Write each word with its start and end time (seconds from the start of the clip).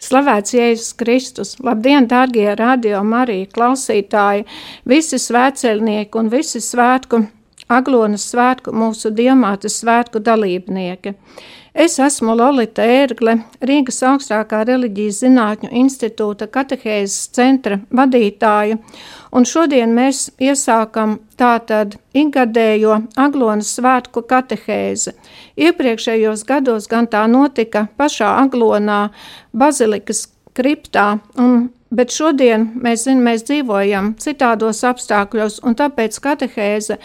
Slavēts 0.00 0.54
Jēzus 0.56 0.94
Kristus! 0.96 1.56
Labdien, 1.62 2.08
dārgie 2.08 2.48
radio 2.58 3.02
Marija 3.04 3.50
klausītāji, 3.52 4.46
visi 4.88 5.20
svētceļnieki 5.20 6.18
un 6.18 6.30
visi 6.32 6.62
svētku, 6.64 7.24
Aglonas 7.72 8.26
svētku, 8.32 8.72
mūsu 8.76 9.12
diamātas 9.16 9.78
svētku 9.82 10.20
dalībnieki. 10.20 11.14
Es 11.72 11.94
esmu 11.96 12.34
Lolita 12.36 12.84
Ērgle, 12.84 13.38
Rīgas 13.64 14.02
augstākā 14.04 14.58
reliģijas 14.68 15.22
zinātņu 15.22 15.70
institūta 15.80 16.44
katehēzes 16.52 17.30
centra 17.32 17.78
vadītāja, 17.88 18.76
un 19.32 19.48
šodien 19.48 19.94
mēs 19.96 20.26
iesākam 20.36 21.16
tātad 21.40 21.96
ikgadējo 22.12 22.98
Aglonas 23.16 23.72
svētku 23.78 24.20
katehēzi. 24.28 25.14
Iepriekšējos 25.56 26.44
gados 26.44 26.90
gan 26.92 27.08
tā 27.08 27.24
notika 27.24 27.86
pašā 27.96 28.34
Aglonā, 28.42 29.06
Bazilikas 29.56 30.26
kriptā, 30.52 31.22
un 31.40 31.70
Bet 31.92 32.08
šodien 32.08 32.70
mēs, 32.80 33.02
zin, 33.04 33.18
mēs 33.20 33.42
dzīvojam 33.44 34.14
citādos 34.22 34.80
apstākļos, 34.88 35.58
un 35.60 35.76
tāpēc 35.76 36.16
katehēze 36.24 36.96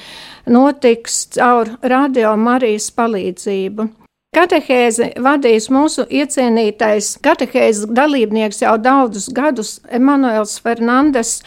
notiks 0.48 1.26
caur 1.36 1.74
radio 1.84 2.38
Marijas 2.40 2.88
palīdzību. 2.96 3.90
Katehēzi 4.38 5.16
vadīs 5.26 5.66
mūsu 5.73 6.04
iecienītais 6.14 7.16
katehēzes 7.26 7.88
dalībnieks 7.98 8.62
jau 8.62 8.76
daudzus 8.77 9.32
gadus 9.34 9.72
Emanuels 9.90 10.60
Fernandes, 10.62 11.40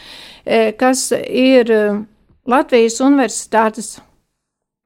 e, 0.43 0.73
kas 0.75 1.05
ir 1.15 1.71
e, 1.71 1.83
Latvijas 2.51 2.99
Universitātes 3.07 3.93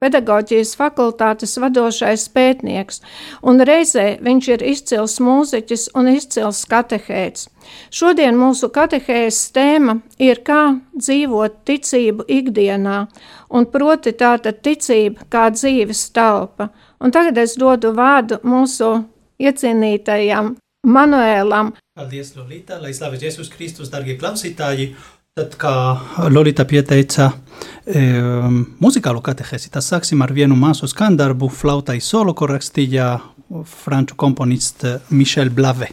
pedagoģijas 0.05 0.75
fakultātes 0.77 1.57
vadošais 1.57 2.27
pētnieks, 2.35 3.01
un 3.41 3.63
reizē 3.65 4.05
viņš 4.21 4.49
ir 4.53 4.65
izcils 4.75 5.17
mūziķis 5.25 5.89
un 5.97 6.13
izcils 6.13 6.61
katehēts. 6.69 7.49
Šodien 7.89 8.37
mūsu 8.37 8.69
katehēzes 8.75 9.49
tēma 9.55 9.97
ir 10.21 10.43
kā 10.45 10.75
dzīvot 10.93 11.63
ticību 11.65 12.29
ikdienā, 12.37 13.05
un 13.49 13.71
proti 13.73 14.13
tāda 14.13 14.53
ticība 14.53 15.25
kā 15.31 15.47
dzīves 15.57 16.11
telpa. 16.13 16.69
Un 16.99 17.11
tagad 17.11 17.37
es 17.41 17.55
dodu 17.59 17.91
vārdu 17.95 18.39
mūsu 18.47 18.91
iecienītajam 19.41 20.55
Manuēlam. 20.85 21.73
Paldies, 21.97 22.35
Lolita, 22.37 22.77
lai 22.81 22.93
slavēts 22.93 23.25
Jēzus 23.25 23.51
Kristus, 23.53 23.91
darbie 23.93 24.17
klausītāji! 24.21 24.93
Tad, 25.35 25.57
kā 25.59 25.71
Lorita 26.31 26.63
pieteica 26.63 27.25
e, 27.83 28.05
muzikālo 28.79 29.19
katehēzi, 29.25 29.73
tad 29.73 29.83
sāksim 29.83 30.23
ar 30.23 30.31
vienu 30.31 30.55
māsu 30.55 30.87
skandarbu 30.87 31.49
flautai 31.51 31.97
solo, 31.99 32.31
ko 32.31 32.47
rakstīja 32.53 33.09
franču 33.67 34.15
komponists 34.15 35.11
Michel 35.11 35.51
Blave. 35.51 35.91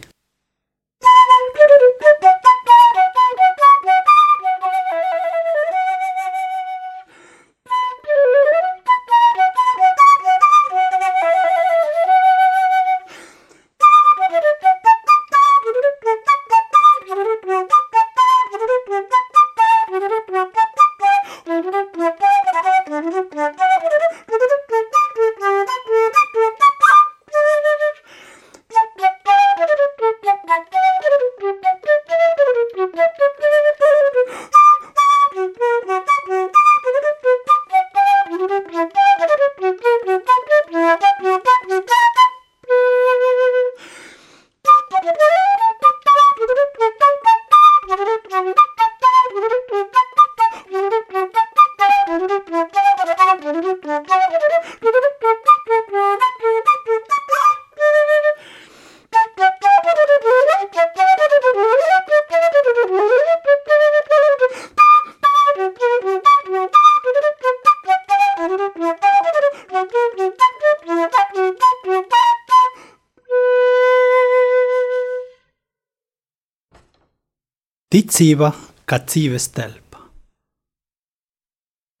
Ticība 77.93 78.47
kā 78.89 78.97
dzīves 79.05 79.51
telpa. 79.53 79.99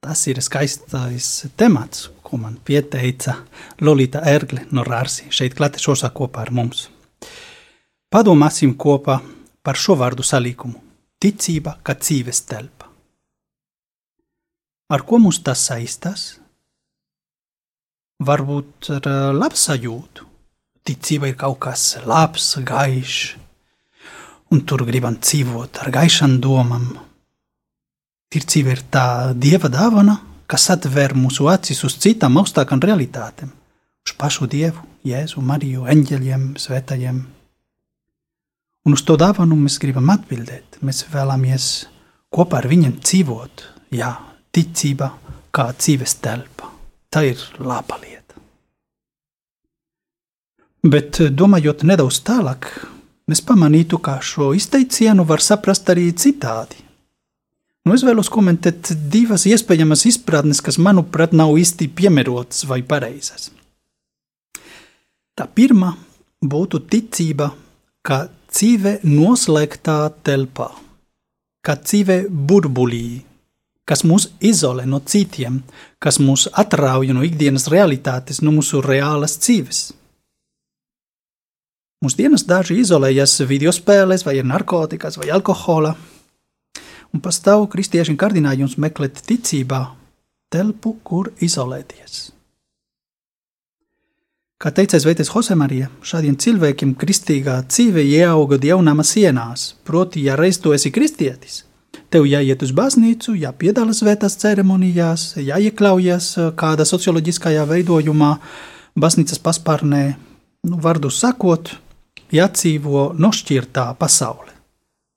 Tas 0.01 0.23
ir 0.25 0.39
skaistais 0.41 1.27
temats, 1.53 2.07
ko 2.25 2.39
man 2.41 2.55
pieteica 2.65 3.35
Lolita 3.85 4.23
Ergle 4.25 4.63
no 4.73 4.81
Rārsi 4.87 5.27
šeit 5.29 5.53
klātešosā 5.59 6.09
kopā 6.17 6.47
ar 6.47 6.51
mums. 6.57 6.87
Padomāsim 8.09 8.73
kopā 8.73 9.19
par 9.61 9.77
šo 9.77 9.93
vārdu 10.01 10.25
salīkumu- 10.25 10.81
ticība 11.21 11.75
kā 11.85 11.93
dzīves 11.93 12.41
telpa. 12.49 12.89
Ar 14.89 15.05
ko 15.05 15.21
mums 15.21 15.43
tas 15.45 15.61
saistās? 15.69 16.39
Varbūt 18.17 18.89
ar 18.97 19.33
labsajūtu. 19.37 20.25
Ticība 20.83 21.27
ir 21.29 21.35
kaut 21.35 21.59
kas 21.59 21.97
labs, 22.03 22.55
gaišs, 22.65 23.42
un 24.53 24.61
tur 24.69 24.83
gribam 24.85 25.17
dzīvot 25.17 25.81
ar 25.81 25.89
gaišām 25.93 26.37
domām. 26.41 26.91
Ticība 28.33 28.75
ir 28.75 28.81
tā 28.93 29.05
dieva 29.33 29.69
dāvana, 29.69 30.19
kas 30.49 30.69
atver 30.73 31.15
mūsu 31.17 31.47
acis 31.49 31.81
uz 31.87 31.95
citām 32.01 32.37
augstākām 32.41 32.81
realitātēm, 32.83 33.49
uz 34.05 34.13
pašu 34.17 34.49
dievu, 34.49 34.85
Jēzu, 35.03 35.41
Mariju, 35.43 35.87
eņģeļiem, 35.89 36.53
svētajiem. 36.61 37.17
Un 38.83 38.95
uz 38.95 39.03
to 39.07 39.17
dāvanu 39.19 39.57
mēs 39.59 39.79
gribam 39.81 40.11
atbildēt. 40.13 40.77
Mēs 40.83 41.03
vēlamies 41.11 41.67
kopā 42.33 42.61
ar 42.61 42.69
viņiem 42.71 42.97
dzīvot, 43.01 43.65
jā, 43.95 44.11
ticība 44.53 45.09
kā 45.55 45.69
dzīves 45.75 46.17
telpa. 46.23 46.69
Tā 47.11 47.25
ir 47.27 47.41
laba 47.59 47.99
lieta. 48.01 48.39
Bet 50.83 51.21
domājot 51.31 51.85
nedaudz 51.87 52.19
tālāk, 52.27 52.69
es 53.31 53.41
pamanītu, 53.41 53.99
ka 54.03 54.17
šo 54.21 54.51
izteicienu 54.57 55.23
var 55.27 55.43
saprast 55.43 55.89
arī 55.93 56.09
citādi. 56.11 56.81
Nu, 57.83 57.95
es 57.97 58.03
vēlos 58.07 58.29
komentēt 58.31 58.93
divas 59.11 59.43
iespējamas 59.47 60.05
izpratnes, 60.07 60.61
kas, 60.63 60.79
manuprāt, 60.79 61.33
nav 61.35 61.51
īsti 61.59 61.89
piemērotas 61.91 62.63
vai 62.69 62.79
pareizas. 62.87 63.49
Tā 65.35 65.47
pirmā 65.49 65.91
būtu 66.43 66.79
ticība, 66.87 67.49
ka 68.05 68.27
dzīve 68.53 68.99
noslēgtā 69.03 69.97
telpā, 70.23 70.69
kā 71.65 71.75
dzīve 71.79 72.21
burbulī, 72.29 73.23
kas 73.83 74.05
mūs 74.07 74.29
izolē 74.39 74.85
no 74.87 75.01
citiem, 75.03 75.59
kas 75.99 76.19
mūs 76.23 76.47
atrauj 76.53 77.11
no 77.15 77.23
ikdienas 77.27 77.67
realitātes, 77.73 78.39
no 78.43 78.53
mūsu 78.55 78.79
reālas 78.83 79.35
dzīves. 79.41 79.83
Mūsdienas 82.03 82.43
daži 82.43 82.81
izolējas 82.81 83.37
video 83.47 83.71
spēlēs, 83.71 84.25
vai 84.27 84.33
ir 84.35 84.47
narkotikas, 84.47 85.15
vai 85.21 85.29
alkohola, 85.31 85.93
un 87.15 87.21
pastāv 87.23 87.63
kristiešu 87.71 88.17
kārdinājums 88.19 88.75
meklēt 88.75 89.21
ticībā 89.23 89.85
telpu, 90.51 90.97
kur 91.07 91.29
izolēties. 91.39 92.33
Kā 94.59 94.71
teica 94.75 94.99
Zvaigznes 94.99 95.31
Josemarija, 95.31 95.87
šādiem 96.03 96.35
cilvēkiem 96.43 96.91
kristīgā 96.99 97.61
dzīve 97.69 98.03
ieauga 98.03 98.59
dievnama 98.59 99.05
sienās, 99.07 99.69
proti, 99.87 100.25
ja 100.27 100.35
reiz 100.39 100.59
tu 100.59 100.75
esi 100.75 100.91
kristietis, 100.91 101.61
tev 102.11 102.27
jāiet 102.27 102.67
uz 102.67 102.75
baznīcu, 102.75 103.37
jāpiedalās 103.45 104.03
svētās 104.03 104.35
ceremonijās, 104.43 105.37
jāiekļaujas 105.39 106.29
kādā 106.59 106.83
socioloģiskajā 106.87 107.63
veidojumā, 107.71 108.33
baznīcas 108.99 109.39
paspārnē, 109.43 110.03
nu, 110.67 110.83
vārdu 110.83 111.11
sakot, 111.11 111.77
jādzīvo 112.33 113.11
nošķirtā 113.19 113.91
pasaule. 113.99 114.51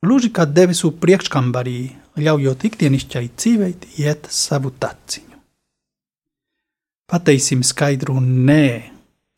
Gluži 0.05 0.29
kā 0.29 0.45
debesu 0.45 0.91
priekškambarī, 1.01 1.79
ļaujot 2.21 2.65
ikdienišķai 2.69 3.25
dzīvei 3.33 3.73
iet 4.03 4.29
savu 4.29 4.71
taciņu. 4.77 5.39
Pateiksim 7.07 7.63
skaidru 7.63 8.19
nē 8.21 8.67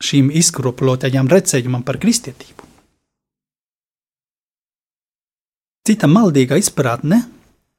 šīm 0.04 0.30
izkropļotajām 0.40 1.28
redzējumam 1.30 1.84
par 1.86 2.00
kristietību. 2.02 2.66
Cita 5.86 6.08
maldīga 6.10 6.58
izpratne 6.60 7.22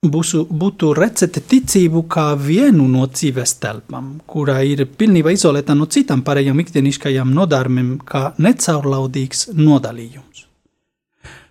būsu, 0.02 0.48
būtu 0.50 0.94
recete 0.98 1.42
ticību 1.42 2.08
kā 2.10 2.34
vienu 2.34 2.88
no 2.90 3.06
dzīves 3.06 3.54
telpām, 3.62 4.20
kurā 4.26 4.62
ir 4.66 4.86
pilnībā 4.98 5.34
izolēta 5.36 5.76
no 5.78 5.86
citām 5.86 6.24
pārējām 6.26 6.60
ikdienišķajām 6.64 7.34
nodarbēm, 7.36 8.00
kā 8.06 8.34
necaurlaudīgs 8.42 9.52
nodalījums. 9.54 10.48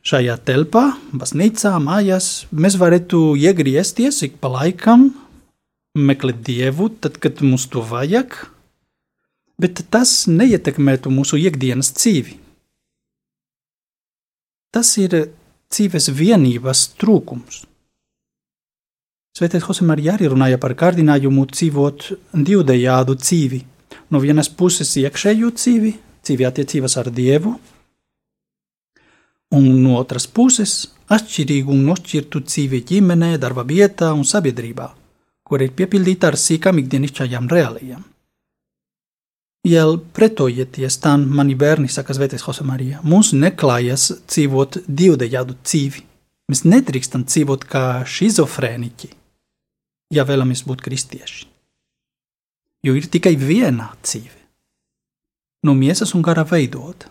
Šajā 0.03 0.37
telpā, 0.49 0.97
baznīcā, 1.13 1.77
mājās 1.79 2.47
mēs 2.51 2.79
varētu 2.81 3.37
iegriezties 3.39 4.23
ik 4.27 4.41
pa 4.41 4.49
laikam, 4.49 5.11
meklēt 5.95 6.43
dievu, 6.43 6.89
tad, 6.89 7.21
kad 7.23 7.43
mums 7.45 7.69
to 7.71 7.85
vajag, 7.87 8.35
bet 9.61 9.85
tas 9.93 10.25
neietekmētu 10.27 11.13
mūsu 11.13 11.39
ikdienas 11.39 11.93
dzīvi. 11.95 12.39
Tas 14.75 14.97
ir 15.03 15.29
dzīves 15.71 16.09
vienības 16.15 16.89
trūkums. 16.99 17.67
Svētais 19.31 19.63
Hosemarija 19.63 20.17
arī 20.17 20.29
runāja 20.31 20.59
par 20.59 20.75
kārdinājumu 20.75 21.45
dzīvot 21.53 22.07
divdejādu 22.35 23.15
dzīvi. 23.15 23.61
No 24.11 24.19
vienas 24.23 24.51
puses 24.51 24.91
iekšējo 24.99 25.53
dzīvi, 25.55 25.93
dzīvi 26.27 26.47
attiecības 26.49 26.97
ar 26.99 27.11
Dievu, 27.15 27.53
un 29.55 29.69
no 29.83 29.99
otras 30.01 30.27
puses 30.27 30.75
atšķirīgu 31.11 31.75
un 31.75 31.85
nošķirtu 31.87 32.43
dzīvi 32.47 32.83
ģimenē, 32.91 33.37
darba 33.43 33.63
vietā 33.67 34.11
un 34.15 34.27
sabiedrībā, 34.27 34.89
kur 35.47 35.63
ir 35.63 35.77
piepildīta 35.79 36.31
ar 36.31 36.39
sīkām 36.39 36.83
ikdienišķajām 36.83 37.47
reālijām. 37.55 38.03
Jēl 39.71 39.99
pretojieties 40.17 40.97
tam, 41.05 41.29
mani 41.37 41.55
bērni, 41.55 41.91
saka 41.93 42.17
Svētais 42.17 42.47
Hosemarija, 42.49 43.03
mums 43.05 43.31
neklājas 43.37 44.09
dzīvot 44.25 44.83
divdejādu 44.89 45.59
dzīvi. 45.63 46.05
Mēs 46.51 46.65
nedrīkstam 46.67 47.29
dzīvot 47.29 47.67
kā 47.71 47.85
šizofrēniķi 48.09 49.20
ja 50.11 50.27
vēlamies 50.27 50.65
būt 50.67 50.83
kristieši. 50.85 51.47
Jo 52.87 52.97
ir 52.97 53.07
tikai 53.13 53.35
viena 53.37 53.91
dzīve, 54.01 54.37
no 55.67 55.75
miesas 55.77 56.15
un 56.17 56.23
gara 56.25 56.45
veidota. 56.49 57.11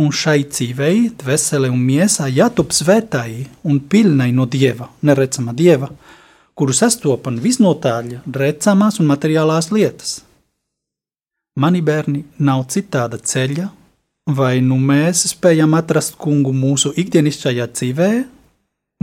Un 0.00 0.08
šai 0.16 0.46
dzīvei, 0.48 1.10
dvēsele 1.20 1.68
un 1.68 1.82
miesā 1.84 2.30
jātop 2.32 2.72
svētai 2.72 3.44
un 3.68 3.82
pilnai 3.92 4.30
no 4.32 4.46
dieva, 4.48 4.88
neredzama 5.04 5.52
dieva, 5.52 5.90
kuru 6.56 6.72
sastopam 6.72 7.36
visnotaļ 7.40 8.14
redzamās 8.32 8.96
un 9.00 9.10
materiālās 9.10 9.68
lietas. 9.74 10.22
Mani 11.60 11.82
bērni 11.84 12.22
nav 12.40 12.64
citāda 12.72 13.20
ceļa, 13.20 13.68
vai 14.32 14.62
nu 14.64 14.78
mēs 14.80 15.26
spējam 15.34 15.76
atrast 15.76 16.16
kungu 16.16 16.54
mūsu 16.56 16.94
ikdienišķajā 16.96 17.68
dzīvē, 17.74 18.10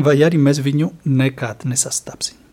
vai 0.02 0.18
arī 0.26 0.42
mēs 0.42 0.64
viņu 0.66 0.92
nekad 1.06 1.68
nesastapsim. 1.70 2.47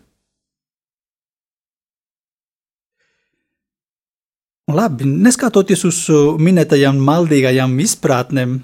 Labi, 4.65 5.05
neskatoties 5.05 5.83
uz 5.85 5.97
uh, 6.09 6.39
minētajām 6.41 6.97
maldīgajām 7.05 7.75
izpratnēm, 7.83 8.55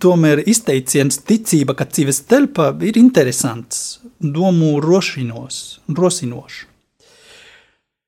tomēr 0.00 0.40
izteiciens 0.48 1.18
ticība, 1.20 1.74
ka 1.76 1.84
dzīves 1.84 2.22
telpa 2.30 2.70
ir 2.80 2.96
interesants, 2.96 3.98
domu 4.20 4.78
rošinos, 4.80 5.58
rosinošs. 5.98 6.62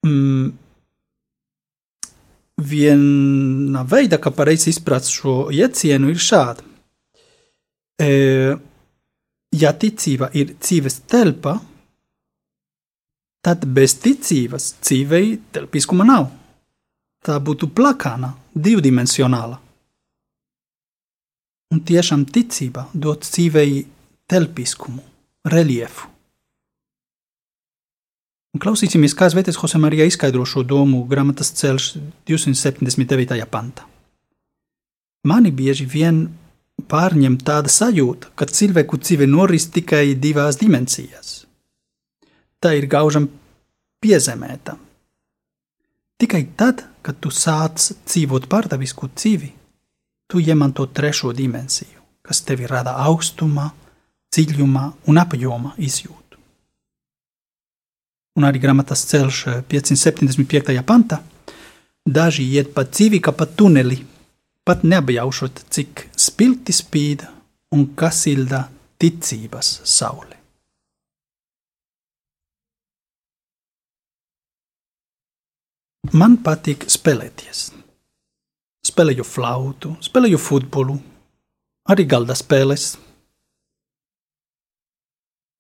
Mm. 0.07 0.55
Viena 2.57 3.85
veida, 3.85 4.17
kā 4.17 4.33
pareizi 4.33 4.71
izprast 4.73 5.13
šo 5.13 5.35
iecienu, 5.53 6.09
ir 6.09 6.23
šāda. 6.25 6.65
E, 8.01 8.09
ja 9.53 9.75
ticība 9.77 10.31
ir 10.33 10.55
dzīves 10.57 11.03
telpa, 11.05 11.59
tad 13.45 13.69
bez 13.77 13.99
ticības 14.01 14.73
dzīvei 14.81 15.37
telpiskuma 15.53 16.09
nav 16.09 16.31
tā 17.27 17.37
būtu 17.43 17.69
plakāna, 17.75 18.35
divdimensionāla. 18.55 19.59
Un 21.75 21.83
tiešām 21.83 22.25
ticība 22.31 22.87
dod 22.95 23.25
dzīvei 23.27 23.83
telpiskumu, 24.31 25.03
reliefu. 25.51 26.13
Un 28.55 28.63
klausīsimies, 28.63 29.13
kā 29.13 29.27
Zvētais 29.29 29.59
Jose 29.59 29.77
Marija 29.83 30.07
izskaidro 30.09 30.47
šo 30.49 30.63
domu 30.65 31.03
grāmatas 31.11 31.51
ceļš 31.59 31.91
279. 32.31 33.43
pantā. 33.53 33.85
Mani 35.27 35.51
bieži 35.53 35.85
vien 35.91 36.23
pārņem 36.89 37.37
tāda 37.45 37.69
sajūta, 37.73 38.31
ka 38.39 38.47
cilvēku 38.47 38.97
dzīve 39.03 39.27
noris 39.29 39.69
tikai 39.75 40.15
divās 40.23 40.57
dimensijās. 40.63 41.43
Tā 42.63 42.73
ir 42.79 42.87
gaužam 42.89 43.27
piezemēta, 44.01 44.79
Tikai 46.17 46.47
tad, 46.57 46.81
kad 47.05 47.19
tu 47.21 47.29
sāc 47.29 47.91
dzīvot 48.09 48.47
pārdavisku 48.49 49.11
dzīvi, 49.13 49.51
tu 50.31 50.41
iemanto 50.41 50.87
trešo 50.89 51.33
dimensiju, 51.37 52.01
kas 52.25 52.41
tevi 52.47 52.69
rada 52.71 52.97
augstumā, 53.05 53.67
dziļumā 54.33 54.85
un 55.13 55.21
apjomā 55.21 55.75
izjūtu. 55.77 56.41
Un 58.37 58.49
arī 58.49 58.61
grāmatas 58.61 59.05
ceļš 59.11 59.43
575. 59.69 60.81
pantā 60.89 61.21
daži 62.05 62.47
iet 62.57 62.73
pa 62.75 62.87
dzīvi 62.89 63.21
kā 63.21 63.33
pa 63.37 63.47
tuneli, 63.47 64.01
pat 64.65 64.85
neapjaušot, 64.89 65.67
cik 65.73 66.07
spilgti 66.17 66.73
spīd 66.77 67.27
un 67.77 67.91
kas 67.99 68.25
silda 68.25 68.67
ticības 69.01 69.81
saule. 69.85 70.36
Man 76.15 76.37
patīk 76.45 76.85
spēlēties. 76.93 77.73
Spēlēju 78.87 79.25
flautu, 79.27 79.97
spēlēju 80.05 80.39
futbolu, 80.39 80.95
arī 81.91 82.05
galda 82.07 82.37
spēles. 82.39 82.93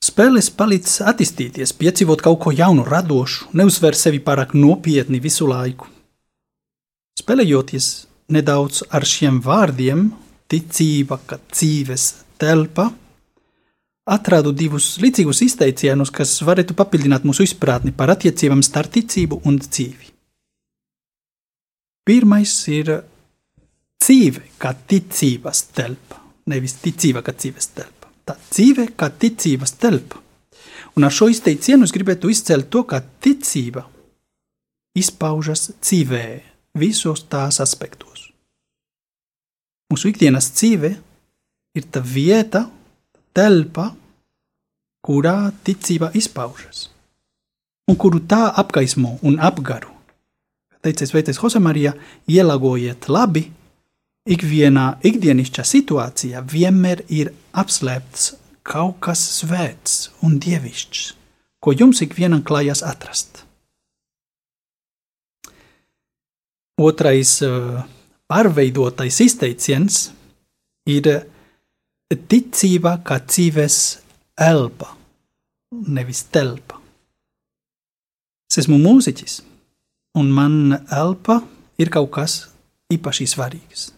Spēles 0.07 0.51
palīdz 0.55 1.01
attīstīties, 1.11 1.73
piedzīvot 1.81 2.23
kaut 2.23 2.39
ko 2.45 2.53
jaunu, 2.55 2.85
radošu, 2.87 3.49
neuzsver 3.59 3.97
sevi 3.99 4.21
pārāk 4.23 4.55
nopietni 4.55 5.19
visu 5.25 5.49
laiku. 5.51 5.89
Spēlējoties 7.19 7.89
nedaudz 8.31 8.85
ar 8.93 9.07
šiem 9.09 9.41
vārdiem, 9.43 10.11
ticība, 10.47 11.19
ka 11.27 11.41
dzīves 11.51 12.11
telpa, 12.39 12.93
atradu 14.07 14.53
divus 14.55 14.99
līdzīgus 15.03 15.43
izteicienus, 15.49 16.13
kas 16.15 16.39
varētu 16.47 16.77
papildināt 16.79 17.27
mūsu 17.27 17.49
izpratni 17.49 17.91
par 17.97 18.15
attiecībām 18.15 18.63
starp 18.63 18.95
ticību 18.95 19.41
un 19.49 19.59
dzīvi. 19.65 20.16
Pirmais 22.07 22.53
ir 22.71 22.93
dzīve 23.99 24.45
kā 24.63 24.71
ticības 24.87 25.63
telpa, 25.75 26.21
nevis 26.47 26.77
ticība 26.79 27.25
kā 27.27 27.33
dzīves 27.35 27.73
telpa. 27.75 28.13
Tā 28.23 28.37
dzīve 28.39 28.93
kā 28.95 29.09
ticības 29.11 29.73
telpa. 29.83 30.21
Un 30.95 31.07
ar 31.07 31.15
šo 31.15 31.27
izteicienu 31.33 31.83
es 31.83 31.95
gribētu 31.95 32.31
izcelt 32.31 32.69
to, 32.71 32.85
ka 32.87 33.01
ticība 33.03 33.83
izpaužas 34.97 35.73
dzīvē 35.81 36.23
visos 36.79 37.25
tās 37.27 37.59
aspektos. 37.65 38.29
Mūsu 39.91 40.13
ikdienas 40.13 40.53
dzīve 40.55 40.93
ir 41.75 41.91
tā 41.91 42.05
vieta, 42.07 42.69
telpa, 43.35 43.89
kurā 45.03 45.51
ticība 45.67 46.13
izpaužas, 46.15 46.87
un 47.91 47.99
kuru 47.99 48.23
tā 48.31 48.45
apgaismo 48.63 49.19
un 49.27 49.43
apgaro 49.43 49.96
teicis 50.85 51.13
Vētais 51.15 51.39
Josemarija, 51.41 51.95
ielagojiet 52.31 53.09
labi, 53.09 53.47
ikvienā 54.27 54.87
ikdienišķā 55.07 55.65
situācijā 55.67 56.43
vienmēr 56.51 57.05
ir 57.13 57.33
apslēpts 57.57 58.35
kaut 58.67 58.99
kas 59.07 59.23
svēts 59.41 60.11
un 60.27 60.41
dievišķs, 60.43 61.03
ko 61.63 61.75
jums 61.75 62.03
ikvienam 62.03 62.43
klājas 62.47 62.83
atrast. 62.87 63.45
Otrais 66.77 67.39
eh, 67.47 67.85
pārveidotais 68.29 69.23
izteiciens 69.25 70.11
ir 70.91 71.09
ticība 72.29 72.99
kā 73.07 73.21
dzīves 73.25 73.79
elpa, 74.37 74.91
nevis 75.73 76.27
telpa. 76.35 76.83
Es 78.51 78.61
esmu 78.63 78.77
mūziķis 78.83 79.41
un 80.17 80.33
man 80.33 80.57
elpa 80.91 81.43
ir 81.79 81.93
kaut 81.93 82.11
kas 82.17 82.39
īpaši 82.93 83.27
svarīgs. 83.29 83.91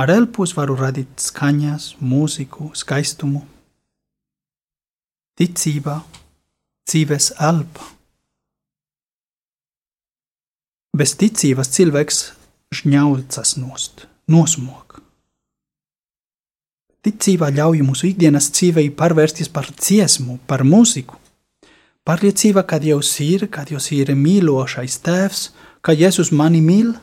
Ar 0.00 0.10
elpu 0.10 0.46
es 0.46 0.54
varu 0.56 0.76
radīt 0.78 1.20
skaņas, 1.20 1.94
mūziku, 2.00 2.70
skaistumu, 2.78 3.42
ticība, 5.38 6.00
dzīves 6.88 7.32
elpa. 7.50 7.86
Bez 10.96 11.14
ticības 11.20 11.70
cilvēks 11.76 12.20
žņaucas 12.80 13.56
nost, 13.62 14.06
nosmok. 14.28 14.98
ticība 17.00 17.48
ļauj 17.54 17.80
mūsu 17.86 18.10
ikdienas 18.10 18.50
dzīvei 18.52 18.90
pārvērsties 18.92 19.48
par 19.48 19.70
dziesmu, 19.72 20.38
par 20.46 20.64
mūziku. 20.68 21.19
Pārliecība, 22.08 22.64
ka 22.64 22.78
Dievs 22.80 23.12
ir, 23.20 23.46
ka 23.52 23.66
Dievs 23.68 23.90
ir 23.92 24.14
mīlošais 24.16 24.98
tēvs, 25.04 25.42
ka 25.84 25.92
Jēzus 25.92 26.32
mani 26.32 26.62
mīl, 26.64 26.94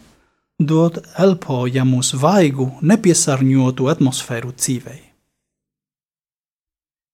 dod 0.58 1.04
elpojamus 1.22 2.16
vaigu, 2.18 2.72
nepiesārņotu 2.82 3.92
atmosfēru 3.94 4.56
dzīvei. 4.58 5.04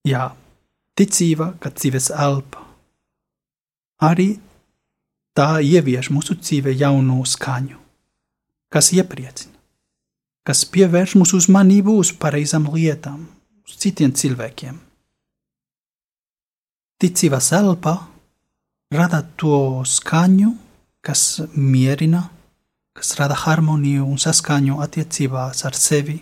Jā, 0.08 0.32
ticība, 1.00 1.54
ka 1.60 1.72
dzīves 1.72 2.10
elpa. 2.12 2.64
Arī 4.04 4.34
tā 5.36 5.60
ievieš 5.64 6.10
mūsu 6.12 6.36
dzīvē 6.40 6.74
jaunu 6.76 7.22
skaņu, 7.28 7.78
kas 8.72 8.92
iepriecina, 8.96 9.56
kas 10.48 10.64
pievērš 10.72 11.16
mūsu 11.20 11.40
uzmanību 11.40 12.00
uz 12.00 12.12
pareizām 12.20 12.68
lietām, 12.74 13.28
uz 13.68 13.78
citiem 13.80 14.12
cilvēkiem. 14.12 14.80
Ticības 17.04 17.50
elpa 17.58 17.98
rada 18.96 19.20
to 19.36 19.84
skaņu, 19.84 20.54
kas 21.04 21.42
mierina, 21.52 22.22
kas 22.96 23.18
rada 23.20 23.36
harmoniju 23.36 24.06
un 24.08 24.22
saskaņu 24.22 24.78
attiecībās 24.86 25.66
ar 25.68 25.76
sevi, 25.76 26.16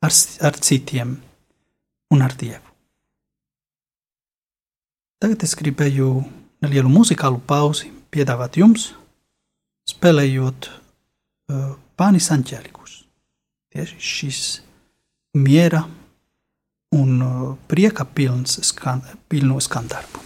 ar, 0.00 0.14
ar 0.40 0.56
citiem 0.56 1.12
un 2.16 2.24
ar 2.24 2.32
Dievu. 2.40 2.64
Tagad 5.20 5.44
es 5.44 5.52
gribēju 5.60 6.08
nelielu 6.64 6.92
muzikālu 6.92 7.42
pauzi 7.44 7.92
piedāvāt 8.08 8.56
jums, 8.56 8.90
spēlējot 9.92 10.70
uh, 10.70 11.76
Pānis 11.96 12.30
Anģelikus. 12.32 13.02
Tieši 13.72 14.00
šis 14.00 14.42
miera 15.36 15.84
un 16.94 17.22
uh, 17.22 17.56
prieka 17.66 18.04
pilns 18.04 18.60
skan, 18.62 19.02
pilno 19.28 19.60
skandarbu. 19.60 20.25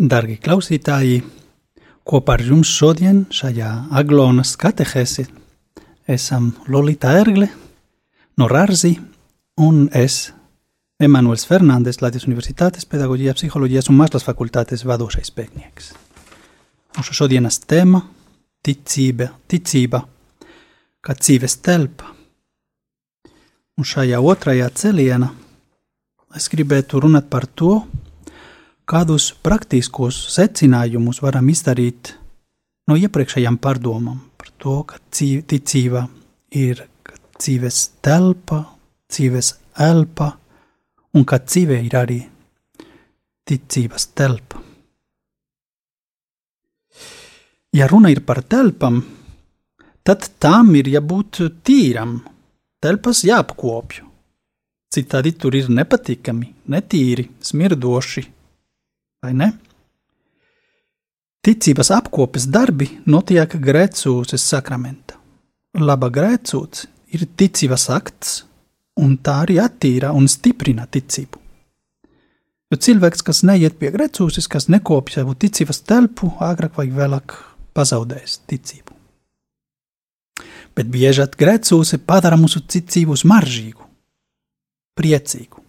Dargi 0.00 0.38
klausītāji, 0.40 1.18
kopā 2.08 2.38
ar 2.38 2.40
jums 2.40 2.70
šodien 2.72 3.26
šajā 3.36 3.68
Aglonas 4.00 4.54
katehēsi 4.56 5.26
esam 6.08 6.46
Lolita 6.72 7.12
Ergle 7.20 7.50
no 8.40 8.48
Rārzi 8.48 8.94
un 9.60 9.90
es, 9.92 10.32
Emanuels 10.96 11.44
Fernandes, 11.44 12.00
Latvijas 12.00 12.24
Universitātes 12.30 12.88
pedagoģijas, 12.88 13.42
psiholoģijas 13.42 13.92
un 13.92 14.00
mākslas 14.00 14.24
fakultātes 14.24 14.86
vadošais 14.88 15.34
pētnieks. 15.36 15.92
Mūsu 16.96 17.20
šodienas 17.20 17.60
tēma– 17.68 18.00
ticība, 18.64 19.34
ticība 19.44 20.00
kā 21.04 21.20
dzīves 21.20 21.60
telpa. 21.60 22.08
Un 23.76 23.84
šajā 23.84 24.16
otrajā 24.16 24.72
celienā 24.72 25.28
es 26.40 26.48
gribētu 26.48 27.04
runāt 27.04 27.28
par 27.28 27.44
to, 27.52 27.82
kādus 28.90 29.30
praktiskus 29.44 30.16
secinājumus 30.34 31.20
varam 31.22 31.48
izdarīt 31.52 32.14
no 32.90 32.96
iepriekšējām 32.98 33.60
pārdomām 33.62 34.18
par 34.40 34.50
to, 34.58 34.80
ka 34.88 34.98
ticība 35.14 36.08
ir 36.58 36.82
dzīves 37.38 37.78
telpa, 38.02 38.64
dzīves 39.10 39.52
elpa, 39.86 40.32
un 41.14 41.26
ka 41.26 41.38
dzīve 41.44 41.78
ir 41.86 41.96
arī 42.00 42.18
ticības 43.46 44.08
telpa. 44.18 44.64
Ja 47.78 47.86
runa 47.86 48.10
ir 48.10 48.24
par 48.26 48.42
telpām, 48.42 48.98
tad 50.02 50.26
tam 50.42 50.74
ir 50.74 50.90
jābūt 50.90 51.44
tīram, 51.62 52.18
telpas 52.82 53.22
jāapkopju. 53.28 54.08
Citādi 54.90 55.36
tur 55.38 55.54
ir 55.54 55.68
nepatīkami, 55.70 56.48
netīri, 56.74 57.28
smirdoši, 57.46 58.24
vai 59.24 59.34
ne? 59.36 59.50
Ticības 61.40 61.90
apkopes 61.96 62.46
darbi 62.52 62.90
notiek 63.08 63.54
grēcūces 63.64 64.44
sakramenta. 64.52 65.16
Laba 65.80 66.10
grēcūce 66.12 66.88
ir 67.16 67.24
ticības 67.36 67.86
akts, 67.94 68.32
un 69.00 69.16
tā 69.24 69.38
arī 69.44 69.56
attīra 69.62 70.12
un 70.16 70.28
stiprina 70.28 70.84
ticību. 70.84 71.38
Jo 72.70 72.78
cilvēks, 72.78 73.24
kas 73.26 73.40
neiet 73.42 73.78
pie 73.80 73.90
grēcūces, 73.94 74.46
kas 74.50 74.68
nekopja 74.70 75.20
savu 75.20 75.34
ticības 75.34 75.80
telpu, 75.88 76.30
agrāk 76.44 76.76
vai 76.78 76.86
vēlāk 76.94 77.34
pazaudēs 77.74 78.42
ticību. 78.50 78.94
Bet 80.76 80.92
bieži 80.92 81.26
grēcūce 81.40 81.98
padara 82.06 82.38
mūsu 82.38 82.62
ticību 82.62 83.16
smaržīgu, 83.18 83.88
priecīgu. 84.94 85.64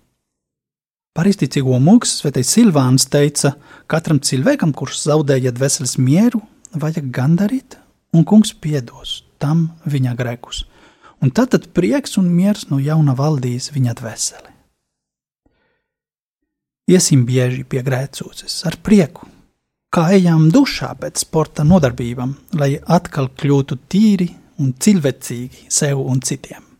Par 1.12 1.27
izticīgo 1.27 1.75
mūks 1.84 2.13
Svētais 2.22 2.48
Silvāns 2.56 3.03
teica, 3.12 3.58
katram 3.91 4.22
cilvēkam, 4.24 4.72
kurš 4.72 5.01
zaudēja 5.10 5.51
dvēseles 5.51 5.98
mieru, 6.00 6.39
vajag 6.72 7.10
gandarīt, 7.12 7.75
un 8.15 8.24
kungs 8.24 8.53
piedos 8.56 9.18
tam 9.41 9.65
viņa 9.84 10.15
grēkus. 10.15 10.63
Un 11.20 11.34
tad, 11.36 11.51
tad 11.51 11.68
prieks 11.75 12.15
un 12.22 12.32
miers 12.32 12.70
no 12.72 12.80
jauna 12.80 13.18
valdīs 13.18 13.74
viņa 13.75 13.98
dvēseli. 14.00 14.56
Iesim 16.96 17.27
bieži 17.27 17.68
pie 17.68 17.84
grēcūces 17.84 18.62
ar 18.72 18.80
prieku, 18.80 19.27
kā 19.91 20.08
ejam 20.15 20.48
dušā 20.48 20.96
pēc 21.03 21.25
sporta 21.27 21.68
nodarbībām, 21.68 22.38
lai 22.56 22.77
atkal 22.88 23.27
kļūtu 23.36 23.84
tīri 23.91 24.32
un 24.63 24.72
cilvēcīgi 24.80 25.68
sev 25.68 26.08
un 26.08 26.24
citiem. 26.24 26.70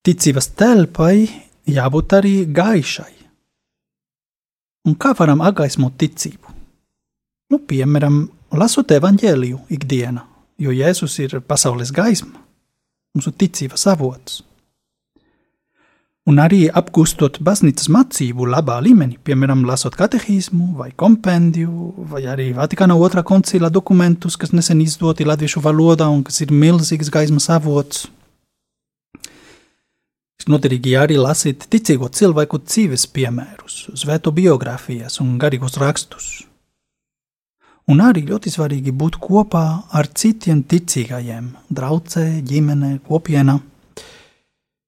Ticības 0.00 0.46
telpai 0.56 1.28
jābūt 1.68 2.14
arī 2.16 2.36
gaišai. 2.48 3.10
Un 4.88 4.94
kā 4.96 5.10
varam 5.12 5.42
apgaismot 5.44 5.98
ticību? 6.00 6.54
Nu, 7.52 7.58
piemēram, 7.68 8.22
lasot 8.56 8.94
evanģēliju 8.96 9.58
ikdienā, 9.76 10.22
jo 10.56 10.72
Jēzus 10.72 11.18
ir 11.20 11.34
pasaules 11.44 11.92
gaisma, 11.92 12.40
mūsu 13.12 13.32
ticības 13.36 13.84
avots. 13.92 14.38
Un 16.30 16.40
arī 16.40 16.62
apgūstot 16.80 17.36
baznīcas 17.44 17.90
mācību 17.92 18.48
labā 18.54 18.78
līmenī, 18.80 19.18
piemēram, 19.20 19.66
lasot 19.68 19.98
katehismu 20.00 20.78
vai 20.78 20.94
kompendiju, 20.96 21.90
vai 22.08 22.22
arī 22.24 22.54
Vatikāna 22.56 22.96
otrā 22.96 23.20
koncila 23.26 23.68
dokumentus, 23.68 24.40
kas 24.40 24.56
nesen 24.56 24.80
izdoti 24.80 25.28
latviešu 25.28 25.60
valodā 25.60 26.08
un 26.08 26.24
kas 26.24 26.40
ir 26.40 26.56
milzīgs 26.56 27.12
gaismas 27.12 27.50
avots, 27.52 28.06
Noderīgi 30.48 30.94
arī 30.96 31.18
lasīt 31.20 31.66
ticīgo 31.68 32.08
cilvēku 32.08 32.62
dzīves 32.64 33.04
piemērus, 33.12 33.90
svēto 33.98 34.32
biogrāfijas 34.32 35.20
un 35.20 35.34
garīgos 35.42 35.76
rakstus. 35.80 36.30
Un 37.90 38.00
arī 38.04 38.22
ļoti 38.28 38.52
svarīgi 38.54 38.94
būt 38.94 39.18
kopā 39.20 39.64
ar 39.92 40.08
citiem 40.14 40.62
ticīgajiem, 40.62 41.50
draudzē, 41.74 42.24
ģimenē, 42.46 42.92
kopienā. 43.08 43.58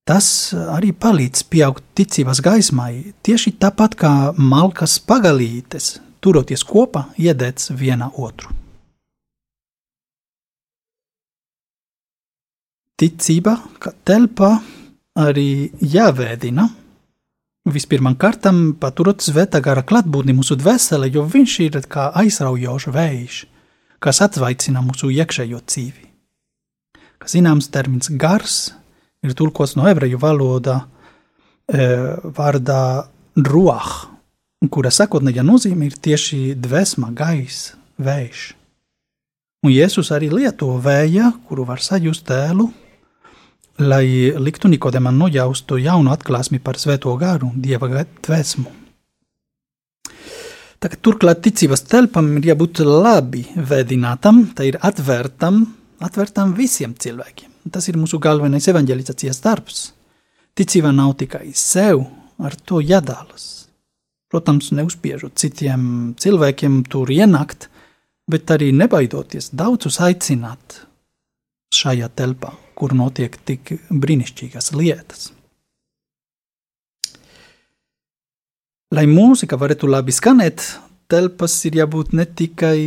Tas 0.08 0.26
arī 0.54 0.92
palīdz 0.94 1.44
pieaugt 1.50 1.84
ticības 1.98 2.40
gaismai, 2.42 3.12
tieši 3.22 3.54
tāpat 3.62 3.94
kā 3.98 4.12
malkas 4.38 4.96
pagalītes, 5.02 5.96
turoties 6.22 6.64
kopā, 6.66 7.08
iedēts 7.18 7.70
viena 7.78 8.08
otru. 8.10 8.50
Ticība, 13.02 13.56
kā 13.82 13.90
telpa, 14.06 14.56
arī 15.18 15.72
jāvēdina. 15.80 16.68
Vispirmām 17.72 18.16
kārtām 18.18 18.72
paturot 18.80 19.22
svētā 19.22 19.60
gara 19.62 19.84
klātbūtni 19.86 20.34
mūsu 20.34 20.56
dvēselē, 20.58 21.12
jo 21.14 21.22
viņš 21.30 21.58
ir 21.62 21.78
kā 21.86 22.08
aizraujošs 22.18 22.88
vējš, 22.90 23.36
kas 24.02 24.22
atvaicina 24.24 24.82
mūsu 24.82 25.12
iekšējo 25.14 25.60
dzīvi. 25.62 26.08
Kā 27.22 27.30
zināms, 27.30 27.70
termins 27.70 28.10
gars 28.18 28.72
ir 29.22 29.36
tulkots 29.38 29.76
no 29.78 29.86
ebreju 29.86 30.18
valodā 30.18 30.80
e, 31.70 31.86
vārdā 32.34 33.06
ruah, 33.38 33.92
kura 34.66 34.90
sakotnējā 34.90 35.46
nozīme 35.46 35.86
ir 35.86 35.94
tieši 36.02 36.56
dvēsma, 36.58 37.12
gaisa, 37.14 37.78
vējš. 38.02 38.48
Un 39.62 39.70
Jēzus 39.70 40.10
arī 40.10 40.32
lieto 40.32 40.72
vēja, 40.82 41.30
kuru 41.46 41.68
var 41.68 41.78
sajust 41.78 42.26
tēlu 42.26 42.72
lai 43.78 44.32
liktu 44.36 44.68
Nikodamam 44.68 45.16
nojaustu 45.16 45.78
jaunu 45.80 46.12
atklāsmi 46.12 46.60
par 46.62 46.78
svēto 46.80 47.14
gāru, 47.20 47.52
dieva 47.56 47.88
dvēsmu. 47.88 48.78
Tagad, 50.82 50.98
turklāt 50.98 51.44
ticības 51.44 51.84
telpam 51.86 52.26
ir 52.40 52.48
jābūt 52.50 52.82
labi 52.82 53.44
vēdinātam, 53.54 54.48
tā 54.56 54.66
ir 54.66 54.80
atvērtam, 54.82 55.62
atvērtam 56.02 56.56
visiem 56.58 56.96
cilvēkiem. 56.98 57.50
Tas 57.70 57.86
ir 57.86 57.98
mūsu 58.00 58.18
galvenais 58.18 58.66
evanģelizācijas 58.66 59.38
darbs. 59.44 59.82
Ticība 60.58 60.90
nav 60.92 61.14
tikai 61.20 61.52
sev, 61.54 62.02
ar 62.42 62.56
to 62.66 62.82
jādalās. 62.82 63.68
Protams, 64.32 64.72
neuzspiežot 64.74 65.36
citiem 65.38 65.84
cilvēkiem 66.18 66.82
tur 66.90 67.12
ienākt, 67.14 67.68
bet 68.26 68.50
arī 68.50 68.72
nebaidoties 68.74 69.52
daudzus 69.54 70.00
aicināt 70.02 70.82
šajā 71.72 72.10
telpā 72.18 72.56
kur 72.82 72.96
notiek 72.98 73.36
tik 73.46 73.76
brīnišķīgas 73.94 74.72
lietas. 74.74 75.28
Lai 78.92 79.04
mūzika 79.06 79.54
varētu 79.54 79.86
labi 79.86 80.10
skanēt, 80.10 80.64
telpas 81.06 81.54
ir 81.68 81.78
jābūt 81.78 82.10
ne 82.18 82.26
tikai 82.26 82.80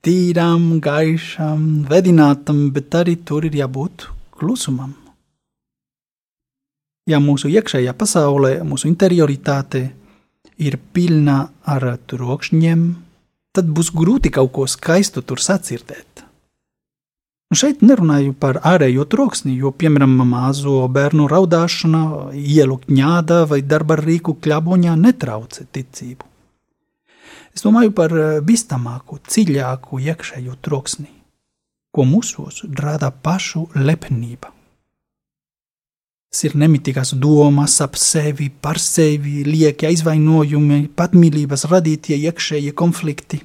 tīrām, 0.00 0.64
gaišām, 0.80 1.66
vedinātam, 1.90 2.62
bet 2.72 2.96
arī 2.96 3.18
tur 3.28 3.44
ir 3.44 3.60
jābūt 3.60 4.08
klusumam. 4.40 4.96
Ja 7.04 7.20
mūsu 7.20 7.52
iekšējā 7.52 7.92
pasaulē, 8.00 8.54
mūsu 8.64 8.88
interioritāte 8.88 9.84
ir 10.64 10.80
pilna 10.96 11.42
ar 11.68 11.90
trokšņiem, 12.08 12.88
tad 13.52 13.68
būs 13.68 13.92
grūti 13.92 14.32
kaut 14.32 14.54
ko 14.56 14.66
skaistu 14.78 15.20
tur 15.20 15.44
sacirdēt. 15.44 16.29
Un 17.50 17.58
šeit 17.58 17.80
nerunāju 17.82 18.30
par 18.38 18.60
ārējo 18.62 19.02
troksni, 19.10 19.56
jo, 19.58 19.72
piemēram, 19.74 20.12
mazo 20.22 20.84
bērnu 20.94 21.24
raudāšana, 21.32 22.02
ielu 22.38 22.76
ņāda 22.86 23.40
vai 23.50 23.58
darba 23.66 23.96
rīku 23.98 24.36
kļaboņā 24.38 24.94
netraucē 25.00 25.66
ticību. 25.74 26.28
Es 27.50 27.66
domāju 27.66 27.90
par 27.90 28.14
eh, 28.14 28.38
bīstamāku, 28.46 29.18
dziļāku 29.26 29.98
iekšējo 29.98 30.54
troksni, 30.62 31.10
ko 31.90 32.06
mūsos 32.06 32.62
rada 32.78 33.10
pašu 33.10 33.66
lepnība. 33.74 34.54
Tas 36.30 36.46
ir 36.46 36.54
nemitīgās 36.54 37.16
domas 37.18 37.80
ap 37.82 37.98
sevi, 37.98 38.46
par 38.62 38.78
sevi, 38.78 39.40
lieki 39.42 39.90
aizvainojumi, 39.90 40.84
patmīlības 40.94 41.66
radītie 41.74 42.14
iekšējie 42.30 42.78
konflikti 42.78 43.42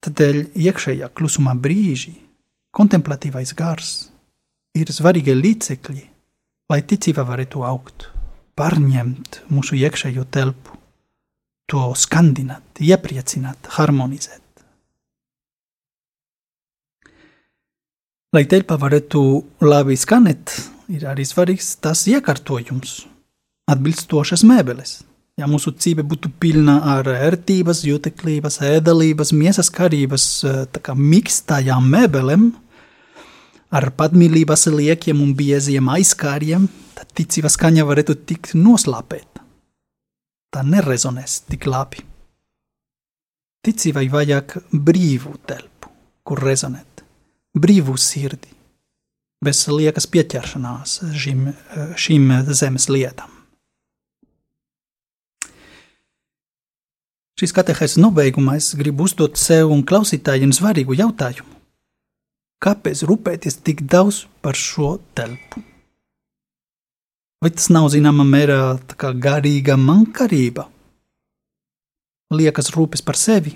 Tādēļ 0.00 0.36
iekšējā 0.56 1.10
klusumā 1.12 1.52
brīži, 1.60 2.14
kontemplatīvais 2.72 3.52
gars 3.56 3.90
ir 4.72 4.88
svarīgi 4.88 5.34
līdzekļi, 5.36 6.04
lai 6.72 6.78
ticība 6.88 7.26
varētu 7.28 7.64
augt, 7.68 8.06
pārņemt 8.56 9.42
mūsu 9.52 9.76
iekšējo 9.76 10.24
telpu, 10.32 10.78
to 11.68 11.82
skandināt, 12.00 12.80
iepriecināt, 12.80 13.68
harmonizēt. 13.76 14.40
Lai 18.32 18.44
telpa 18.48 18.78
varētu 18.80 19.20
labi 19.66 19.98
skanēt, 20.00 20.56
ir 20.88 21.04
arī 21.12 21.28
svarīgs 21.28 21.74
tas 21.82 22.06
iekārtojums, 22.08 23.02
atbilstošas 23.68 24.46
mēbeles 24.48 25.00
ja 25.40 25.48
mūsu 25.48 25.72
dzīve 25.76 26.04
būtu 26.06 26.30
pilna 26.42 26.78
ar 26.96 27.08
ērtības, 27.10 27.84
juteklības, 27.88 28.60
ēdelības, 28.66 29.32
miesas 29.36 29.72
karības, 29.72 30.26
tā 30.74 30.82
kā 30.84 30.94
mikstajām 30.96 31.88
mēbelēm, 31.94 32.50
ar 33.70 33.88
patmīlības 33.96 34.68
liekiem 34.74 35.22
un 35.22 35.32
bieziem 35.38 35.88
aizkāriem, 35.94 36.68
tad 36.98 37.12
ticības 37.16 37.56
skaņa 37.56 37.86
varētu 37.88 38.18
tikt 38.28 38.54
noslāpēta. 38.58 39.44
Tā 40.50 40.64
nerezonēs 40.66 41.44
tik 41.48 41.68
labi. 41.70 42.02
Ticībai 43.64 44.06
vajag 44.10 44.56
brīvu 44.72 45.34
telpu, 45.46 45.90
kur 46.24 46.40
rezonēt, 46.42 47.04
brīvu 47.54 47.94
sirdi, 48.00 48.48
bez 49.44 49.66
liekas 49.68 50.08
pieķeršanās 50.10 50.96
šīm, 51.12 51.44
šīm 52.00 52.32
zemes 52.56 52.88
lietām. 52.90 53.39
Šīs 57.40 57.54
katehēs 57.56 57.94
nobeigumā 57.96 58.58
es 58.60 58.74
gribu 58.76 59.06
uzdot 59.08 59.38
sev 59.40 59.70
un 59.72 59.80
klausītājiem 59.88 60.50
svarīgu 60.52 60.92
jautājumu. 60.98 61.54
Kāpēc 62.60 63.00
rūpēties 63.08 63.54
tik 63.64 63.86
daudz 63.88 64.26
par 64.44 64.58
šo 64.60 64.98
telpu? 65.16 65.62
Vai 67.40 67.48
tas 67.54 67.70
nav 67.72 67.86
zināmā 67.94 68.26
mērā 68.28 68.58
garīga 69.24 69.78
mankarība? 69.80 70.66
Liekas 72.36 72.68
rūpes 72.74 73.00
par 73.00 73.16
sevi. 73.16 73.54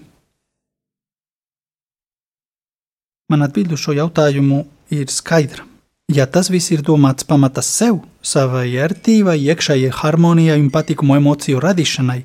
Man 3.28 3.44
atbild 3.44 3.74
uz 3.76 3.82
šo 3.84 3.92
jautājumu 3.98 4.62
ir 4.96 5.12
skaidra. 5.12 5.66
Ja 6.08 6.24
tas 6.24 6.48
viss 6.48 6.72
ir 6.72 6.80
domāts 6.80 7.28
pamatā 7.28 7.60
sev, 7.60 8.00
savai 8.24 8.70
ērtībai, 8.80 9.36
iekšējai 9.44 9.92
harmonijai 10.00 10.56
un 10.62 10.72
patikumu 10.72 11.18
emociju 11.20 11.60
radīšanai, 11.60 12.22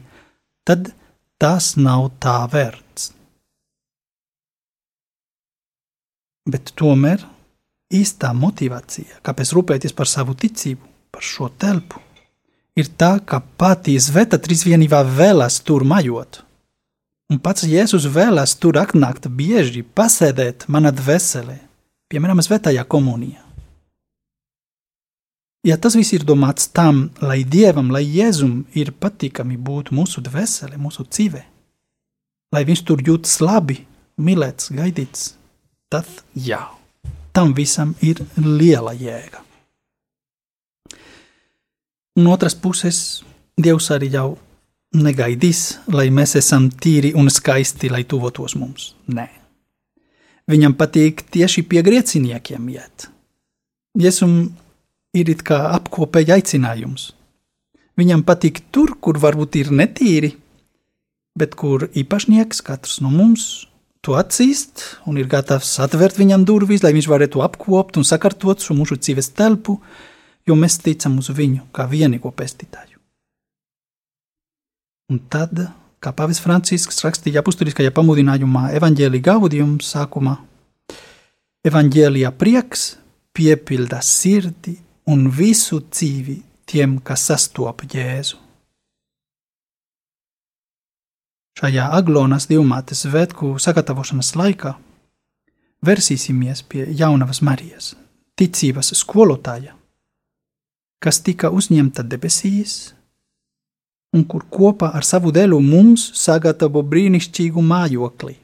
tad 0.63 0.93
tas 1.39 1.73
nav 1.79 2.11
tā 2.21 2.41
vērts. 2.51 3.13
Bet 6.49 6.73
tomēr 6.77 7.23
īstā 7.93 8.33
motivācija, 8.35 9.21
kāpēc 9.25 9.53
rūpēties 9.55 9.95
par 9.97 10.09
savu 10.09 10.35
ticību, 10.37 10.83
par 11.13 11.25
šo 11.25 11.49
telpu, 11.61 12.01
ir 12.77 12.89
tā, 12.99 13.17
ka 13.25 13.41
pati 13.59 13.97
Zveta 14.01 14.39
trīsvienībā 14.41 15.01
vēlas 15.07 15.59
tur 15.65 15.85
majot. 15.87 16.43
Un 17.29 17.37
pats 17.45 17.67
Jēzus 17.69 18.07
vēlas 18.09 18.55
tur 18.57 18.79
atnākt 18.81 19.27
bieži, 19.29 19.83
pasēdēt 19.83 20.65
manā 20.67 20.89
dvēselē, 20.95 21.59
piemēram, 22.09 22.41
Svētajā 22.41 22.85
komunijā. 22.89 23.48
Ja 25.69 25.75
tas 25.77 25.93
viss 25.97 26.15
ir 26.15 26.23
domāts 26.25 26.69
tam, 26.73 27.09
lai 27.21 27.43
Dievam, 27.45 27.91
lai 27.93 28.01
Jēzum 28.07 28.63
ir 28.79 28.89
patīkami 28.95 29.57
būt 29.59 29.91
mūsu 29.93 30.23
dvēselē, 30.25 30.79
mūsu 30.81 31.03
dzīvē, 31.05 31.41
lai 32.55 32.61
viņš 32.65 32.81
tur 32.87 33.03
jūtas 33.05 33.35
labi, 33.43 33.75
mīlēts, 34.17 34.71
gaidīts, 34.73 35.33
tad 35.93 36.07
jā, 36.33 36.63
tam 37.35 37.53
visam 37.57 37.91
ir 38.01 38.23
liela 38.39 38.95
jēga. 38.97 39.43
Un 42.17 42.31
otras 42.33 42.55
puses, 42.55 43.23
Dievs 43.59 43.89
arī 43.91 44.07
jau 44.13 44.37
negaidīs, 44.95 45.81
lai 45.91 46.07
mēs 46.15 46.37
esam 46.39 46.69
tīri 46.71 47.11
un 47.19 47.27
skaisti, 47.29 47.91
lai 47.91 48.05
tuvotos 48.07 48.55
mums. 48.55 48.93
Nē. 49.11 49.27
Viņam 50.49 50.73
patīk 50.79 51.25
tieši 51.29 51.65
pie 51.69 51.83
grēciniekiem 51.85 52.71
iet. 52.73 53.09
Jēzum 53.99 54.39
ir 55.17 55.31
it 55.31 55.41
kā 55.45 55.59
apkopēja 55.73 56.37
aicinājums. 56.39 57.13
Viņam 57.99 58.23
patīk 58.27 58.61
tur, 58.71 58.95
kur 59.01 59.19
varbūt 59.19 59.57
ir 59.59 59.71
netīri, 59.75 60.33
bet 61.39 61.55
kur 61.59 61.87
īpašnieks, 61.97 62.61
katrs 62.65 62.99
no 63.03 63.11
mums, 63.11 63.69
to 64.05 64.15
atzīst 64.15 64.85
un 65.09 65.17
ir 65.19 65.27
gatavs 65.31 65.71
atvērt 65.83 66.19
viņam 66.19 66.45
durvis, 66.47 66.83
lai 66.85 66.93
viņš 66.95 67.09
varētu 67.11 67.43
apkopot 67.43 67.99
un 67.99 68.07
sakārtot 68.07 68.63
šo 68.63 68.77
mūsu 68.77 68.95
dzīves 68.99 69.33
telpu, 69.35 69.79
jo 70.47 70.55
mēs 70.55 70.79
ticam 70.83 71.19
uz 71.19 71.31
viņu 71.35 71.67
kā 71.75 71.87
vienīgo 71.89 72.31
pestītāju. 72.31 72.95
Un 75.09 75.19
tad, 75.31 75.57
kā 75.99 76.13
Pāvils 76.15 76.39
Francisks 76.39 77.01
rakstīja 77.03 77.41
apakstiskajā 77.41 77.91
pamudinājumā, 77.95 78.69
evaņģēlīja 78.77 79.25
gaudījuma 79.25 79.83
sākumā, 79.83 80.35
evaņģēlijā 81.67 82.31
prieks 82.39 82.93
piepilda 83.35 83.99
sirdi 84.05 84.77
un 85.09 85.25
visu 85.33 85.79
dzīvi 85.81 86.37
tiem, 86.69 86.99
kas 87.01 87.25
sastopa 87.29 87.87
Jēzu. 87.89 88.37
Šajā 91.59 91.87
aglonas 91.97 92.45
divmātes 92.47 93.01
svētku 93.03 93.57
sagatavošanas 93.59 94.29
laikā 94.39 94.75
versīsimies 95.83 96.61
pie 96.69 96.85
jaunavas 97.01 97.41
Marijas, 97.43 97.95
ticības 98.39 98.93
skolotāja, 99.01 99.73
kas 101.03 101.19
tika 101.25 101.49
uzņemta 101.51 102.05
debesīs 102.07 102.93
un 104.15 104.23
kur 104.29 104.45
kopā 104.49 104.93
ar 104.95 105.05
savu 105.07 105.33
dēlu 105.35 105.59
mums 105.63 106.05
sagatavo 106.21 106.85
brīnišķīgu 106.93 107.65
mājokli, 107.65 108.37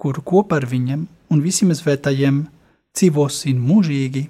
kur 0.00 0.18
kopā 0.24 0.58
ar 0.60 0.66
viņiem 0.72 1.06
un 1.30 1.44
visiem 1.44 1.70
svētajiem 1.76 2.42
dzīvosim 2.96 3.62
mūžīgi 3.70 4.26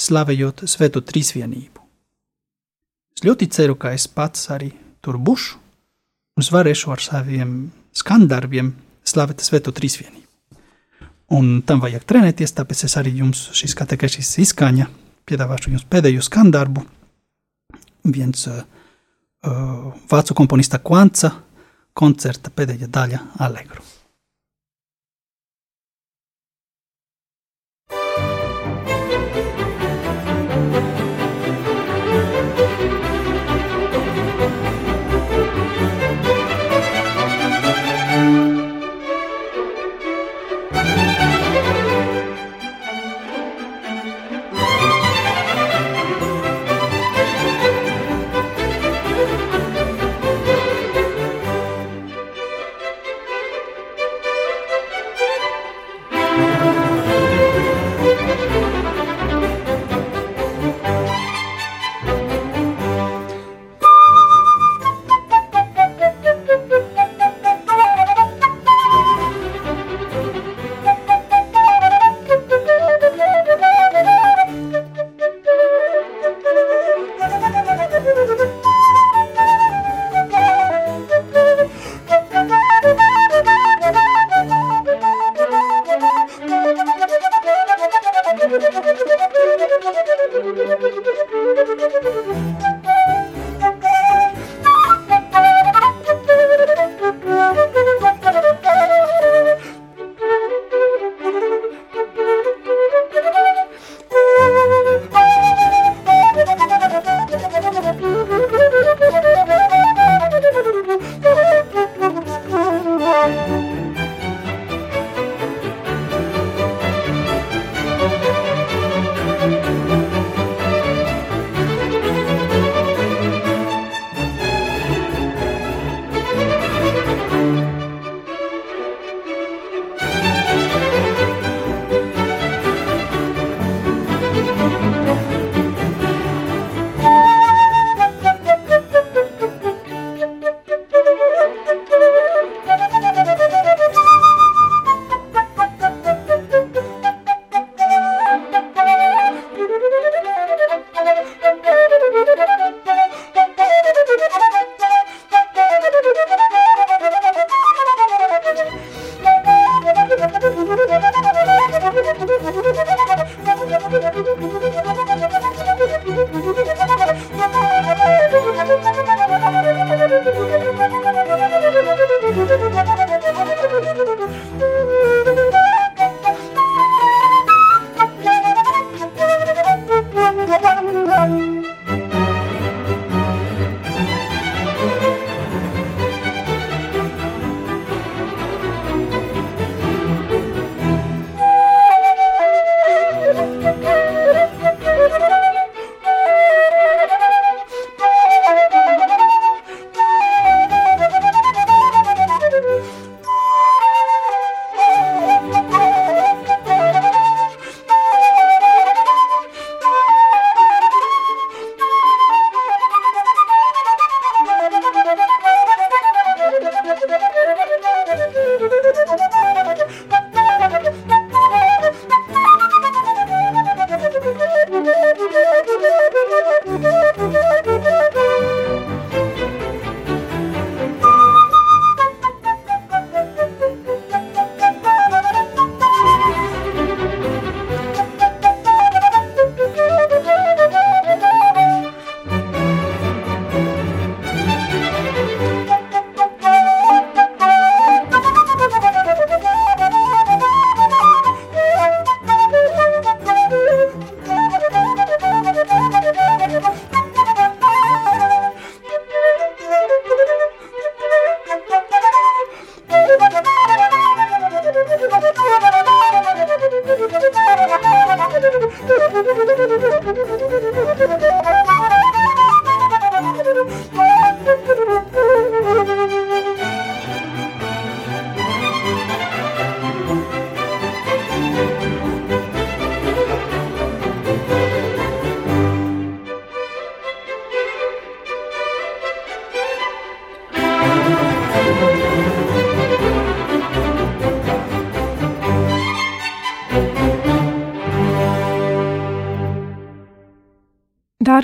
slavējot 0.00 0.64
Svēto 0.70 1.02
Trīsvienību. 1.04 1.82
Es 3.16 3.24
ļoti 3.26 3.50
ceru, 3.52 3.76
ka 3.76 3.92
es 3.96 4.06
pats 4.08 4.48
arī 4.54 4.70
tur 5.04 5.18
būšu 5.20 5.58
un 6.40 6.48
varēšu 6.56 6.94
ar 6.94 7.02
saviem 7.04 7.52
skandarbiem 7.96 8.72
slavēt 9.04 9.44
Svēto 9.44 9.74
Trīsvienību. 9.76 10.26
Un 11.36 11.60
tam 11.62 11.82
vajag 11.82 12.06
trenēties, 12.10 12.56
tāpēc 12.56 12.86
es 12.88 12.96
arī 12.98 13.12
jums 13.20 13.44
šīs 13.54 13.76
kategorijas 13.78 14.32
izskaņa 14.42 14.88
piedāvāšu 15.28 15.70
jums 15.70 15.86
pēdējo 15.86 16.24
skandarbu. 16.26 16.82
Viens 18.10 18.48
uh, 18.50 18.64
vācu 20.10 20.34
komponista 20.34 20.80
Kvanca 20.82 21.30
koncerta 21.94 22.50
pēdējā 22.50 22.88
daļa 22.90 23.22
Allegro. 23.46 23.84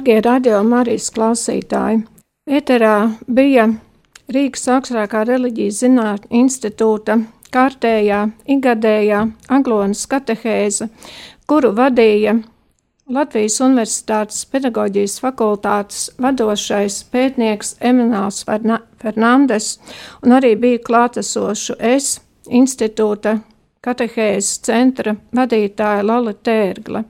Dārgie 0.07 0.23
radio 0.23 0.61
Marijas 0.63 1.09
klausītāji, 1.11 2.05
Eterā 2.47 3.11
bija 3.27 3.65
Rīgas 4.31 4.69
augstākā 4.71 5.25
reliģijas 5.27 5.81
zinātņu 5.83 6.29
institūta 6.45 7.17
kārtējā, 7.51 8.21
igadējā 8.55 9.25
Aglonas 9.57 10.05
katehēze, 10.07 10.87
kuru 11.51 11.73
vadīja 11.75 12.37
Latvijas 13.17 13.57
Universitātes 13.67 14.45
pedagoģijas 14.53 15.17
fakultātes 15.25 16.05
vadošais 16.23 17.01
pētnieks 17.11 17.75
Emināls 17.83 18.45
Fernandes, 18.47 19.73
un 20.23 20.37
arī 20.39 20.53
bija 20.55 20.85
klātesošu 20.87 21.81
es, 21.83 22.21
institūta 22.47 23.41
katehēzes 23.83 24.63
centra 24.71 25.19
vadītāja 25.35 26.07
Lala 26.07 26.39
Tērgle. 26.47 27.03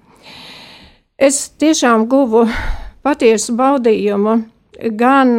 Es 1.21 1.45
tiešām 1.61 2.09
guvu 2.09 2.47
patiesu 3.07 3.55
baudījumu 3.59 4.37
gan 4.99 5.37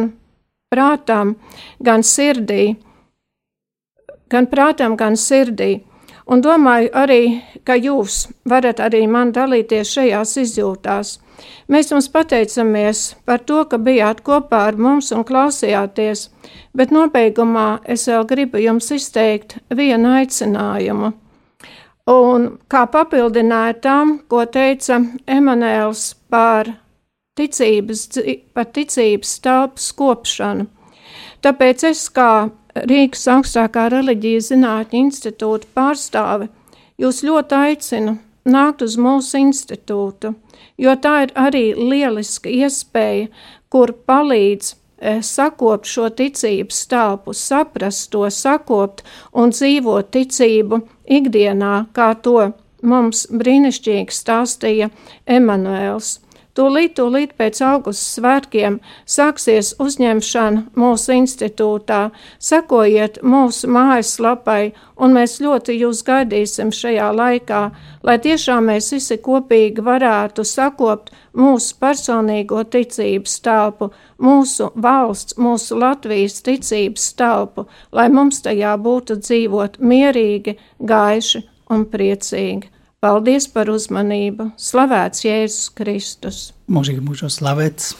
prātam, 0.72 1.36
gan 1.84 2.04
sirdī, 2.04 2.76
gan 4.32 4.48
prātam, 4.48 4.96
gan 4.96 5.16
sirdī. 5.16 5.78
Un 6.28 6.42
domāju 6.44 6.90
arī, 6.92 7.22
ka 7.64 7.72
jūs 7.78 8.26
varat 8.48 8.82
arī 8.84 9.06
man 9.08 9.30
dalīties 9.32 9.94
šajās 9.96 10.34
izjūtās. 10.42 11.14
Mēs 11.72 11.88
jums 11.92 12.08
pateicamies 12.12 13.14
par 13.24 13.40
to, 13.48 13.62
ka 13.70 13.78
bijāt 13.80 14.20
kopā 14.26 14.66
ar 14.68 14.76
mums 14.76 15.08
un 15.16 15.24
klausījāties, 15.24 16.26
bet 16.76 16.92
nobeigumā 16.92 17.68
es 17.84 18.04
vēl 18.10 18.26
gribu 18.28 18.60
jums 18.60 18.90
izteikt 18.92 19.56
vienu 19.72 20.12
aicinājumu. 20.18 21.14
Un 22.08 22.44
kā 22.72 22.84
papildināja 22.92 23.78
tam, 23.84 24.18
ko 24.28 24.44
teica 24.48 25.00
Emanuēls 25.28 26.10
par 26.32 26.74
ticības, 27.38 28.06
par 28.54 28.68
ticības 28.74 29.34
telpas 29.44 29.90
kopšanu. 29.98 30.66
Tāpēc 31.44 31.84
es 31.90 32.06
kā 32.14 32.48
Rīgas 32.78 33.24
augstākā 33.32 33.88
reliģijas 33.94 34.50
zinātņu 34.52 35.04
institūta 35.06 35.70
pārstāve 35.74 36.50
jūs 36.98 37.22
ļoti 37.26 37.58
aicinu 37.58 38.18
nākt 38.48 38.82
uz 38.86 38.98
mūsu 39.00 39.40
institūtu, 39.42 40.34
jo 40.78 40.98
tā 41.02 41.14
ir 41.26 41.32
arī 41.38 41.64
lieliska 41.78 42.50
iespēja, 42.50 43.30
kur 43.68 43.94
palīdz 44.08 44.74
Eh, 45.00 45.20
sakopt 45.22 45.86
šo 45.86 46.08
ticības 46.10 46.86
telpu, 46.90 47.32
saprast 47.32 48.08
to, 48.10 48.24
sakopt 48.34 49.04
un 49.30 49.52
dzīvot 49.54 50.08
ticību 50.10 50.80
ikdienā, 51.06 51.74
kā 51.94 52.08
to 52.18 52.48
mums 52.82 53.28
brīnišķīgi 53.30 54.16
stāstīja 54.16 54.88
Emanuēls. 55.38 56.16
Tūlīt, 56.58 56.96
tūlīt 56.98 57.36
pēc 57.38 57.60
augusta 57.62 58.18
svētkiem 58.18 58.80
sāksies 59.06 59.76
uzņemšana 59.78 60.64
mūsu 60.74 61.12
institūtā. 61.14 61.98
Sekojiet 62.42 63.20
mūsu 63.22 63.68
mājaslapai, 63.70 64.72
un 64.98 65.14
mēs 65.14 65.36
ļoti 65.44 65.76
jūs 65.78 66.00
gaidīsim 66.08 66.72
šajā 66.74 67.12
laikā, 67.14 67.60
lai 68.02 68.16
tiešām 68.24 68.66
mēs 68.72 68.90
visi 68.96 69.20
kopīgi 69.22 69.84
varētu 69.86 70.42
sakopt 70.42 71.12
mūsu 71.38 71.76
personīgo 71.78 72.64
ticības 72.72 73.36
telpu, 73.46 73.92
mūsu 74.18 74.72
valsts, 74.74 75.36
mūsu 75.38 75.78
Latvijas 75.78 76.40
ticības 76.42 77.12
telpu, 77.22 77.68
lai 77.94 78.08
mums 78.10 78.42
tajā 78.42 78.74
būtu 78.82 79.20
dzīvot 79.22 79.78
mierīgi, 79.78 80.56
gaiši 80.82 81.44
un 81.70 81.86
priecīgi. 81.94 82.72
Paldies 82.98 83.44
par 83.54 83.68
uzmanību! 83.70 84.48
Slavēts 84.58 85.22
Jēzus 85.22 85.68
Kristus! 85.78 86.38
Mūžīgi 86.66 86.98
mūžos 87.06 87.36
slavēts! 87.38 87.92